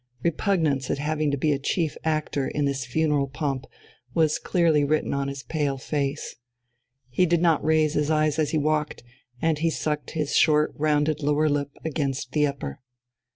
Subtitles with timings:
[0.23, 3.67] Repugnance at having to be chief actor in this funeral pomp
[4.15, 6.37] was clearly written on his pale face.
[7.11, 9.03] He did not raise his eyes as he walked,
[9.43, 12.79] and he sucked his short rounded lower lip against the upper....